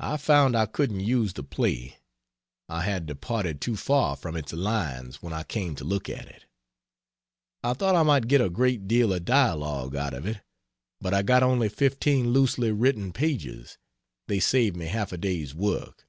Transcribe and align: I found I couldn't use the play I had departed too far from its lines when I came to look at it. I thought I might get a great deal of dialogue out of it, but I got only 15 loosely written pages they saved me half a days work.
I 0.00 0.16
found 0.16 0.56
I 0.56 0.66
couldn't 0.66 0.98
use 0.98 1.32
the 1.34 1.44
play 1.44 1.98
I 2.68 2.82
had 2.82 3.06
departed 3.06 3.60
too 3.60 3.76
far 3.76 4.16
from 4.16 4.34
its 4.36 4.52
lines 4.52 5.22
when 5.22 5.32
I 5.32 5.44
came 5.44 5.76
to 5.76 5.84
look 5.84 6.08
at 6.08 6.26
it. 6.26 6.46
I 7.62 7.74
thought 7.74 7.94
I 7.94 8.02
might 8.02 8.26
get 8.26 8.40
a 8.40 8.50
great 8.50 8.88
deal 8.88 9.12
of 9.12 9.24
dialogue 9.24 9.94
out 9.94 10.12
of 10.12 10.26
it, 10.26 10.40
but 11.00 11.14
I 11.14 11.22
got 11.22 11.44
only 11.44 11.68
15 11.68 12.32
loosely 12.32 12.72
written 12.72 13.12
pages 13.12 13.78
they 14.26 14.40
saved 14.40 14.76
me 14.76 14.86
half 14.86 15.12
a 15.12 15.16
days 15.16 15.54
work. 15.54 16.08